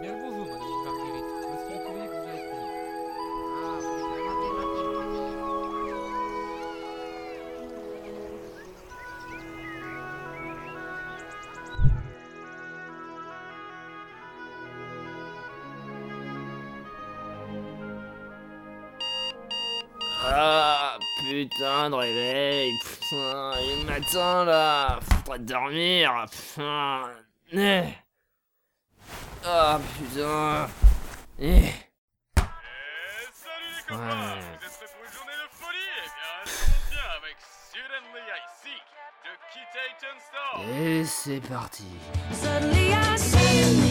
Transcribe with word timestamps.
Bien 0.00 0.12
le 0.12 0.18
bonjour, 0.18 0.46
madame 0.46 0.82
Marguerite. 0.84 1.24
Voici 1.46 1.72
le 1.74 1.78
courrier 1.84 2.06
que 2.06 2.12
vous 2.12 2.28
avez 2.28 2.42
commis. 2.48 2.70
Ah, 3.52 3.76
vous 3.78 3.92
êtes 3.96 4.06
vraiment 4.08 4.34
gentil, 4.56 4.84
je 4.84 4.92
dire. 5.12 5.28
Ah 20.22 20.98
putain 21.18 21.90
de 21.90 21.94
réveil, 21.94 22.72
putain, 22.78 23.52
il 23.62 23.80
est 23.80 23.84
matin 23.84 24.44
là, 24.46 25.00
faudrait 25.02 25.38
dormir, 25.40 26.24
putain. 26.30 27.02
Ah 29.44 29.78
putain. 29.96 30.68
Eh. 31.38 31.72
salut 32.36 33.70
les 33.76 33.82
copains 33.88 34.04
Ouais. 34.04 34.40
Vous 34.58 34.66
êtes 34.66 34.72
prêts 34.76 34.90
pour 34.92 35.02
une 35.06 35.12
journée 35.12 35.32
de 35.32 35.48
folie 35.56 35.92
Eh 35.96 36.08
bien, 36.14 36.30
allons 36.42 36.90
bien 36.90 37.08
avec 37.16 37.36
Suddenly 37.72 38.22
I 38.28 38.42
Seek 38.62 38.86
de 39.24 39.32
Kit 39.52 39.72
Store 40.28 40.60
Et 40.68 41.04
c'est 41.04 41.40
parti. 41.48 41.88
Suddenly 42.32 42.86
I 42.92 42.94
see 43.16 43.90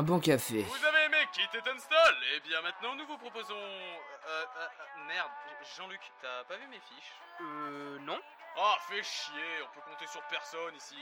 un 0.00 0.02
bon 0.02 0.18
café. 0.18 0.62
Vous 0.62 0.84
avez 0.86 1.04
aimé 1.04 1.18
Kit 1.30 1.42
Ayton 1.52 1.78
Store 1.78 2.14
Eh 2.34 2.40
bien, 2.40 2.62
maintenant, 2.62 2.94
nous 2.94 3.06
vous 3.06 3.18
proposons... 3.18 3.54
Euh, 3.54 3.98
euh, 4.28 4.44
euh, 4.56 5.04
merde, 5.06 5.30
Jean-Luc, 5.76 6.00
t'as 6.22 6.42
pas 6.44 6.56
vu 6.56 6.66
mes 6.68 6.80
fiches? 6.80 7.12
Euh, 7.42 7.98
non. 8.00 8.18
Oh, 8.56 8.74
fais 8.88 9.02
chier, 9.02 9.62
on 9.62 9.74
peut 9.74 9.82
compter 9.82 10.06
sur 10.06 10.22
personne 10.28 10.74
ici 10.74 10.96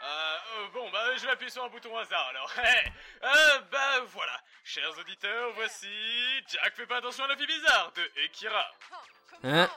euh, 0.00 0.06
euh, 0.06 0.68
bon, 0.74 0.88
bah, 0.92 1.16
je 1.16 1.26
vais 1.26 1.32
appuyer 1.32 1.50
sur 1.50 1.64
un 1.64 1.68
bouton 1.68 1.96
hasard, 1.98 2.28
alors. 2.28 2.52
Hey, 2.58 2.92
euh, 3.24 3.58
bah, 3.72 4.00
voilà. 4.06 4.40
Chers 4.62 4.96
auditeurs, 4.96 5.52
voici... 5.54 5.90
Jack 6.46 6.76
fait 6.76 6.86
pas 6.86 6.98
attention 6.98 7.24
à 7.24 7.26
la 7.26 7.34
vie 7.34 7.46
bizarre 7.48 7.90
de 7.96 8.12
Ekira. 8.22 8.70
Hein? 9.42 9.68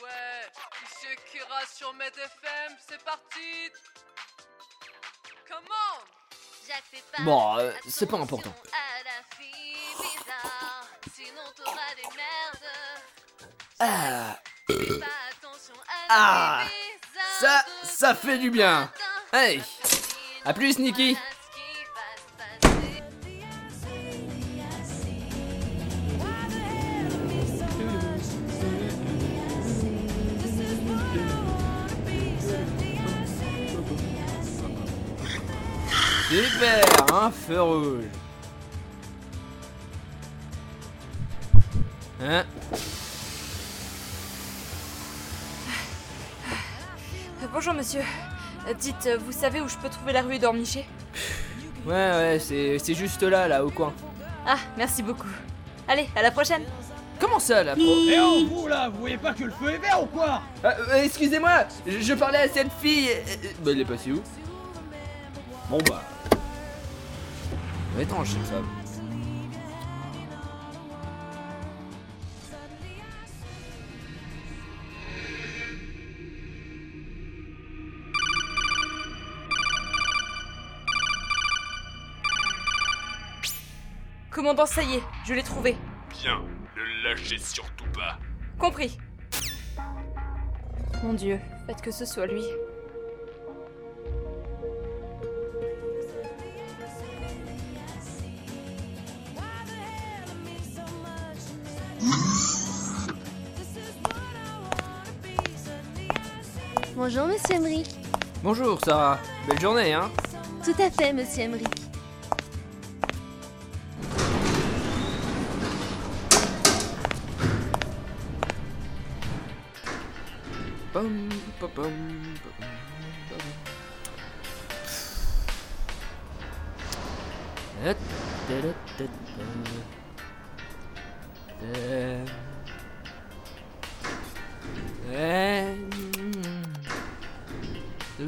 Ouais, 0.00 0.52
ici 0.84 1.08
Kira 1.32 1.66
sur 1.66 1.92
MedFM, 1.94 2.76
c'est 2.86 3.02
parti 3.02 3.72
Comment 5.48 6.04
Bon, 7.20 7.58
euh, 7.58 7.72
c'est 7.88 8.06
pas 8.06 8.16
important. 8.16 8.52
Ah, 13.78 14.38
Ah, 16.08 16.64
ça, 17.40 17.64
ça 17.82 18.14
fait 18.14 18.38
du 18.38 18.50
bien. 18.50 18.90
Hey, 19.32 19.62
à 20.44 20.52
plus 20.52 20.78
Niki. 20.78 21.16
Super, 36.28 36.84
un 37.12 37.30
feu 37.30 37.60
rouge. 37.62 38.04
Hein 42.22 42.44
Euh, 47.42 47.46
Bonjour 47.52 47.74
monsieur. 47.74 48.00
Euh, 48.68 48.72
Dites, 48.74 48.94
euh, 49.06 49.18
vous 49.24 49.32
savez 49.32 49.60
où 49.60 49.68
je 49.68 49.76
peux 49.76 49.88
trouver 49.90 50.12
la 50.12 50.22
rue 50.22 50.38
d'Ormiché? 50.38 50.86
Ouais, 51.86 51.92
ouais, 51.92 52.38
c'est 52.42 52.78
c'est 52.78 52.94
juste 52.94 53.22
là, 53.22 53.46
là, 53.46 53.62
au 53.64 53.70
coin. 53.70 53.92
Ah, 54.46 54.56
merci 54.78 55.02
beaucoup. 55.02 55.28
Allez, 55.86 56.08
à 56.16 56.22
la 56.22 56.30
prochaine. 56.30 56.62
Comment 57.20 57.38
ça, 57.38 57.62
là, 57.62 57.74
pro 57.76 57.84
Eh 58.08 58.18
oh, 58.18 58.46
vous 58.50 58.66
là, 58.66 58.88
vous 58.88 59.00
voyez 59.00 59.18
pas 59.18 59.34
que 59.34 59.44
le 59.44 59.52
feu 59.52 59.70
est 59.74 59.78
vert 59.78 60.02
ou 60.02 60.06
quoi? 60.06 60.40
Euh, 60.64 61.02
Excusez-moi, 61.04 61.64
je, 61.86 62.00
je 62.00 62.14
parlais 62.14 62.38
à 62.38 62.48
cette 62.48 62.72
fille. 62.80 63.10
euh, 63.10 63.48
Bah, 63.62 63.70
elle 63.72 63.80
est 63.80 63.84
passée 63.84 64.12
où? 64.12 64.22
Bon 65.68 65.78
bah. 65.88 66.02
Étrange, 68.00 68.28
cette 68.28 68.42
femme. 68.46 68.66
Commandant, 84.30 84.66
ça 84.66 84.82
y 84.82 84.96
est, 84.96 85.02
je 85.24 85.32
l'ai 85.32 85.44
trouvé. 85.44 85.76
Bien, 86.20 86.42
ne 86.76 87.08
lâchez 87.08 87.38
surtout 87.38 87.86
pas. 87.94 88.18
Compris. 88.58 88.98
Mon 91.04 91.12
dieu, 91.12 91.38
faites 91.66 91.80
que 91.80 91.92
ce 91.92 92.04
soit 92.04 92.26
lui. 92.26 92.44
Bonjour, 106.96 107.26
monsieur 107.26 107.56
Emmerich. 107.56 107.90
Bonjour, 108.42 108.78
Sarah. 108.84 109.18
Belle 109.48 109.60
journée, 109.60 109.92
hein 109.92 110.10
Tout 110.64 110.80
à 110.80 110.90
fait, 110.90 111.12
monsieur 111.12 111.42
Emmerich. 111.42 111.66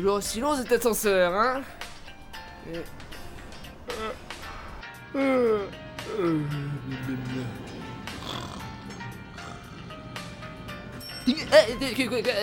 Toujours 0.06 0.18
aussi 0.18 0.38
long 0.38 0.54
cet 0.54 0.70
ascenseur, 0.70 1.34
hein. 1.34 1.62
Eh, 2.72 2.78
eh, 5.16 5.58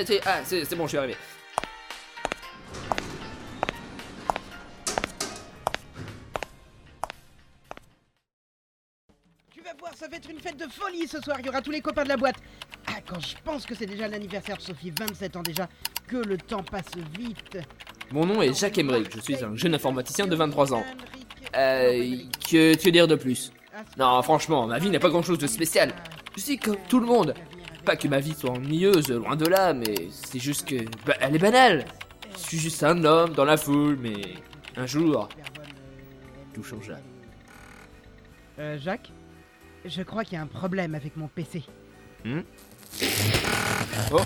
c'est- 0.06 0.22
Ah, 0.26 0.42
c'est 0.44 0.76
bon, 0.76 0.84
je 0.84 0.90
suis 0.90 0.98
arrivé. 0.98 1.16
Tu 9.52 9.62
vas 9.62 9.74
voir, 9.80 9.94
ça 9.96 10.10
va 10.10 10.18
être 10.18 10.30
une 10.30 10.42
fête 10.42 10.58
de 10.58 10.68
folie 10.68 11.08
ce 11.08 11.22
soir. 11.22 11.38
Il 11.40 11.46
y 11.46 11.50
aura 11.50 11.62
tous 11.62 11.72
les 11.72 11.80
copains 11.80 12.04
de 12.04 12.10
la 12.10 12.18
boîte. 12.18 12.36
Quand 13.08 13.20
je 13.20 13.36
pense 13.44 13.66
que 13.66 13.76
c'est 13.76 13.86
déjà 13.86 14.08
l'anniversaire 14.08 14.58
de 14.58 14.62
Sophie, 14.62 14.92
27 14.98 15.36
ans 15.36 15.42
déjà, 15.42 15.68
que 16.08 16.18
le 16.18 16.38
temps 16.38 16.64
passe 16.64 16.92
vite. 17.18 17.58
Mon 18.12 18.26
nom 18.26 18.42
est 18.42 18.54
Jacques 18.58 18.78
Emmerich, 18.78 19.10
je 19.14 19.20
suis 19.20 19.44
un 19.44 19.56
jeune 19.56 19.76
informaticien 19.76 20.28
de 20.28 20.36
23 20.36 20.74
ans. 20.74 20.84
Euh, 21.56 22.18
que, 22.50 22.76
que 22.76 22.90
dire 22.90 23.08
de 23.08 23.16
plus? 23.16 23.52
Non, 23.98 24.22
franchement, 24.22 24.68
ma 24.68 24.80
vie 24.80 24.90
n'a 24.90 25.00
pas 25.00 25.10
grand 25.10 25.24
chose 25.24 25.38
de 25.38 25.48
spécial. 25.48 25.94
Je 26.36 26.42
suis 26.42 26.58
comme 26.58 26.78
tout 26.90 27.00
le 27.00 27.06
monde. 27.06 27.34
Pas 27.86 27.96
que 27.96 28.08
ma 28.08 28.20
vie 28.20 28.34
soit 28.34 28.52
ennuyeuse, 28.52 29.10
loin 29.10 29.36
de 29.36 29.46
là, 29.46 29.74
mais 29.74 29.96
c'est 30.10 30.40
juste 30.40 30.68
que. 30.68 30.86
Bah, 31.06 31.16
elle 31.20 31.36
est 31.36 31.40
banale. 31.40 31.86
Je 32.34 32.40
suis 32.40 32.58
juste 32.58 32.84
un 32.84 33.04
homme 33.04 33.34
dans 33.34 33.46
la 33.46 33.58
foule, 33.58 33.98
mais. 34.00 34.16
Un 34.76 34.88
jour, 34.88 35.30
tout 36.54 36.64
changea. 36.64 36.96
Euh, 38.58 38.78
Jacques 38.80 39.12
Je 39.86 40.02
crois 40.02 40.24
qu'il 40.24 40.34
y 40.34 40.38
a 40.38 40.42
un 40.42 40.48
problème 40.48 40.96
avec 40.96 41.16
mon 41.18 41.28
PC. 41.28 41.64
Hmm? 42.26 42.42
Oh, 44.12 44.20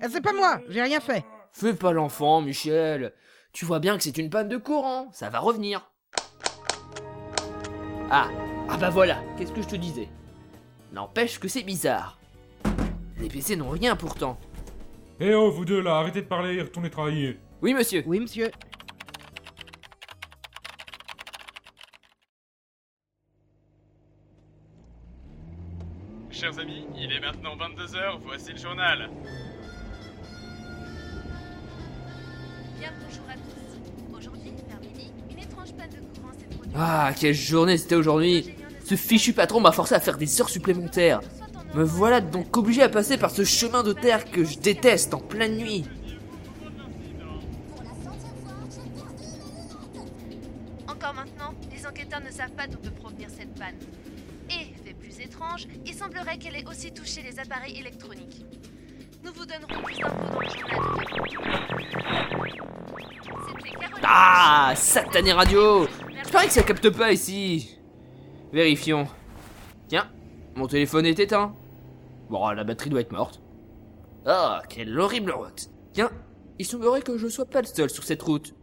Ah, 0.00 0.06
C'est 0.10 0.20
pas 0.20 0.32
moi, 0.32 0.60
j'ai 0.68 0.82
rien 0.82 1.00
fait. 1.00 1.24
fais 1.52 1.74
pas 1.74 1.92
l'enfant, 1.92 2.40
Michel. 2.40 3.12
Tu 3.52 3.64
vois 3.64 3.80
bien 3.80 3.96
que 3.96 4.02
c'est 4.04 4.16
une 4.18 4.30
panne 4.30 4.48
de 4.48 4.56
courant, 4.56 5.08
ça 5.12 5.30
va 5.30 5.40
revenir. 5.40 5.90
Ah, 8.10 8.28
ah 8.68 8.76
bah 8.78 8.90
voilà, 8.90 9.18
qu'est-ce 9.36 9.52
que 9.52 9.62
je 9.62 9.68
te 9.68 9.76
disais? 9.76 10.08
N'empêche 10.92 11.38
que 11.38 11.48
c'est 11.48 11.62
bizarre. 11.62 12.18
Les 13.18 13.28
PC 13.28 13.56
n'ont 13.56 13.70
rien 13.70 13.96
pourtant. 13.96 14.38
Eh 15.20 15.34
oh, 15.34 15.50
vous 15.50 15.64
deux 15.64 15.80
là, 15.80 15.96
arrêtez 15.96 16.22
de 16.22 16.26
parler 16.26 16.54
et 16.54 16.62
retournez 16.62 16.90
travailler. 16.90 17.38
Oui, 17.60 17.74
monsieur. 17.74 18.04
Oui, 18.06 18.20
monsieur. 18.20 18.50
Chers 26.38 26.56
amis, 26.60 26.84
il 26.96 27.12
est 27.12 27.18
maintenant 27.18 27.56
22h, 27.56 28.20
voici 28.24 28.52
le 28.52 28.58
journal. 28.58 29.10
Bien 32.78 32.92
bonjour 33.02 33.24
à 33.28 33.34
tous. 33.34 34.16
Aujourd'hui, 34.16 34.52
vers 34.68 34.80
midi, 34.80 35.10
une 35.32 35.38
étrange 35.40 35.72
panne 35.72 35.90
de 35.90 35.96
courant 35.96 36.32
s'est 36.38 36.46
produite. 36.46 36.76
Ah, 36.76 37.10
quelle 37.18 37.34
journée 37.34 37.76
c'était 37.76 37.96
aujourd'hui 37.96 38.54
Ce 38.84 38.94
fichu 38.94 39.32
patron 39.32 39.58
m'a 39.58 39.72
forcé 39.72 39.96
à 39.96 40.00
faire 40.00 40.16
des 40.16 40.40
heures 40.40 40.48
supplémentaires. 40.48 41.22
Me 41.74 41.82
voilà 41.82 42.20
donc 42.20 42.56
obligé 42.56 42.82
à 42.82 42.88
passer 42.88 43.18
par 43.18 43.32
ce 43.32 43.42
chemin 43.42 43.82
de 43.82 43.92
terre 43.92 44.30
que 44.30 44.44
je 44.44 44.60
déteste 44.60 45.14
en 45.14 45.20
pleine 45.20 45.56
nuit. 45.56 45.86
Encore 50.86 51.14
maintenant, 51.14 51.52
les 51.74 51.84
enquêteurs 51.84 52.20
ne 52.20 52.30
savent 52.30 52.52
pas 52.52 52.68
d'où 52.68 52.78
peut 52.78 52.92
provenir 52.92 53.28
cette 53.28 53.52
panne. 53.58 53.74
Étrange, 55.38 55.68
il 55.86 55.94
semblerait 55.94 56.36
qu'elle 56.36 56.56
ait 56.56 56.66
aussi 56.68 56.92
touché 56.92 57.22
les 57.22 57.38
appareils 57.38 57.78
électroniques. 57.78 58.44
Nous 59.22 59.32
vous 59.32 59.46
donnerons 59.46 59.82
plus 59.84 59.94
d'infos 59.94 60.16
dans 60.32 60.40
le 60.40 60.48
journal 60.48 61.68
de 61.68 61.76
C'était 63.46 63.70
Caroline. 63.78 64.02
Ah, 64.02 64.72
satané 64.74 65.32
radio. 65.32 65.86
Je 66.24 66.30
parie 66.32 66.48
que 66.48 66.52
ça 66.52 66.64
capte 66.64 66.90
pas 66.90 67.12
ici. 67.12 67.78
Vérifions. 68.52 69.06
Tiens, 69.86 70.10
mon 70.56 70.66
téléphone 70.66 71.06
est 71.06 71.20
éteint. 71.20 71.54
Bon, 72.28 72.48
la 72.50 72.64
batterie 72.64 72.90
doit 72.90 73.00
être 73.00 73.12
morte. 73.12 73.40
Ah, 74.26 74.62
quelle 74.68 74.98
horrible 74.98 75.30
route. 75.30 75.68
Tiens, 75.92 76.10
il 76.58 76.66
semblerait 76.66 77.02
que 77.02 77.16
je 77.16 77.28
sois 77.28 77.46
pas 77.46 77.60
le 77.60 77.68
seul 77.68 77.90
sur 77.90 78.02
cette 78.02 78.22
route. 78.22 78.54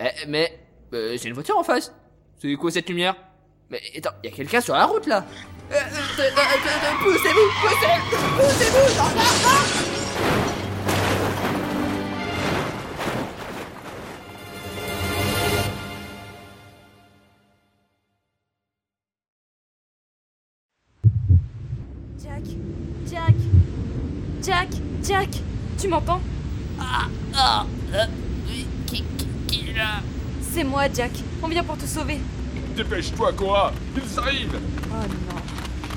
Eh, 0.00 0.26
mais... 0.28 0.66
euh, 0.94 1.14
c'est 1.18 1.28
une 1.28 1.34
voiture 1.34 1.58
en 1.58 1.62
face. 1.62 1.94
C'est 2.38 2.54
quoi 2.54 2.70
cette 2.70 2.88
lumière? 2.88 3.16
Mais 3.68 3.82
attends, 3.98 4.16
y 4.24 4.28
a 4.28 4.30
quelqu'un 4.30 4.62
sur 4.62 4.74
la 4.74 4.86
route 4.86 5.06
là? 5.06 5.26
Poussez-vous, 7.02 7.48
poussez 7.60 7.96
Poussez-vous 8.36 8.88
non, 8.96 9.10
non 9.14 10.64
Jack 22.22 22.42
Jack 23.10 23.34
Jack 24.42 24.68
Jack 25.02 25.28
Tu 25.78 25.88
m'entends? 25.88 26.20
Ah, 27.36 27.66
euh, 27.92 28.04
oui, 28.48 28.66
qui, 28.86 29.02
qui, 29.02 29.26
qui 29.48 29.72
là 29.72 30.00
C'est 30.40 30.62
moi, 30.64 30.84
Jack. 30.94 31.10
On 31.42 31.48
vient 31.48 31.64
pour 31.64 31.76
te 31.76 31.84
sauver. 31.84 32.20
Dépêche-toi, 32.76 33.32
Cora, 33.32 33.72
ils 33.96 34.18
arrivent 34.18 34.58
Oh 34.90 34.94
non. 34.94 35.43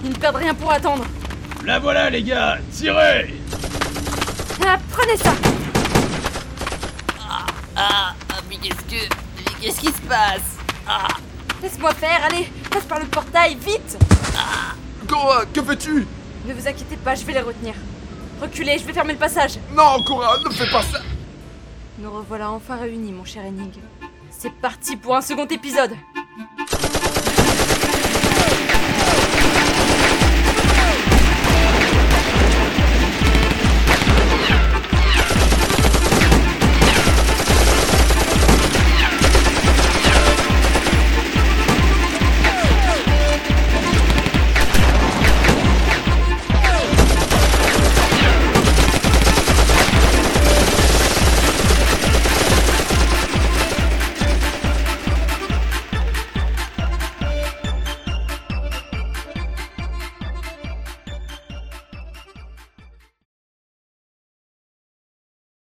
Ils 0.04 0.10
ne 0.12 0.16
perdent 0.16 0.36
rien 0.38 0.54
pour 0.54 0.72
attendre. 0.72 1.06
La 1.66 1.80
voilà 1.80 2.10
les 2.10 2.24
gars, 2.24 2.58
tirez. 2.72 3.34
Ah, 4.66 4.78
prenez 4.92 5.18
ça. 5.18 5.34
Ah, 7.20 7.46
ah, 7.76 8.14
mais 8.50 8.58
qu'est-ce 8.58 8.82
que... 8.84 9.02
mais 9.06 9.44
Qu'est-ce 9.62 9.80
qui 9.80 9.88
se 9.88 10.02
passe? 10.02 10.58
Ah, 10.88 11.08
Laisse-moi 11.62 11.94
faire, 11.96 12.22
allez, 12.26 12.48
passe 12.70 12.86
par 12.86 13.00
le 13.00 13.06
portail, 13.06 13.56
vite. 13.56 13.98
Cora, 15.08 15.46
que 15.46 15.62
fais-tu? 15.62 16.06
Ne 16.46 16.54
vous 16.54 16.68
inquiétez 16.68 16.98
pas, 16.98 17.16
je 17.16 17.26
vais 17.26 17.34
les 17.34 17.42
retenir. 17.42 17.74
Reculez, 18.42 18.78
je 18.78 18.86
vais 18.86 18.94
fermer 18.94 19.14
le 19.14 19.20
passage. 19.20 19.58
Non, 19.76 20.02
Cora, 20.04 20.38
ne 20.46 20.50
fais 20.52 20.70
pas 20.70 20.84
ça. 20.84 21.00
Nous 22.00 22.12
revoilà 22.12 22.52
enfin 22.52 22.76
réunis, 22.76 23.12
mon 23.12 23.26
cher 23.26 23.44
Henning. 23.44 23.72
C'est 24.30 24.54
parti 24.54 24.96
pour 24.96 25.16
un 25.16 25.22
second 25.22 25.48
épisode 25.48 25.92